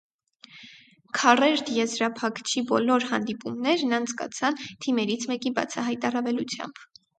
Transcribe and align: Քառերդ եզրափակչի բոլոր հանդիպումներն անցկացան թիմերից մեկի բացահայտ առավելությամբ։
Քառերդ 1.19 1.69
եզրափակչի 1.75 2.63
բոլոր 2.71 3.05
հանդիպումներն 3.11 3.95
անցկացան 4.01 4.59
թիմերից 4.87 5.31
մեկի 5.35 5.55
բացահայտ 5.61 6.11
առավելությամբ։ 6.13 6.87